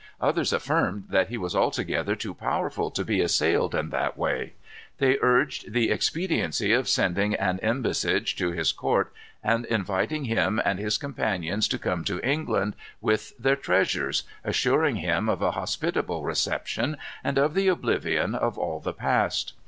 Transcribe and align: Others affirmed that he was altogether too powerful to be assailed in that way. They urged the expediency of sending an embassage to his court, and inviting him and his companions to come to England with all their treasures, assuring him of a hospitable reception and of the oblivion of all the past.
Others 0.19 0.51
affirmed 0.51 1.09
that 1.11 1.29
he 1.29 1.37
was 1.37 1.55
altogether 1.55 2.15
too 2.15 2.33
powerful 2.33 2.89
to 2.89 3.05
be 3.05 3.21
assailed 3.21 3.75
in 3.75 3.91
that 3.91 4.17
way. 4.17 4.53
They 4.97 5.19
urged 5.21 5.73
the 5.73 5.91
expediency 5.91 6.73
of 6.73 6.89
sending 6.89 7.35
an 7.35 7.59
embassage 7.61 8.35
to 8.37 8.51
his 8.51 8.71
court, 8.71 9.13
and 9.43 9.63
inviting 9.65 10.25
him 10.25 10.59
and 10.65 10.79
his 10.79 10.97
companions 10.97 11.67
to 11.67 11.77
come 11.77 12.03
to 12.05 12.19
England 12.27 12.75
with 12.99 13.33
all 13.37 13.43
their 13.43 13.55
treasures, 13.55 14.23
assuring 14.43 14.95
him 14.95 15.29
of 15.29 15.43
a 15.43 15.51
hospitable 15.51 16.23
reception 16.23 16.97
and 17.23 17.37
of 17.37 17.53
the 17.53 17.67
oblivion 17.67 18.33
of 18.33 18.57
all 18.57 18.79
the 18.79 18.93
past. 18.93 19.53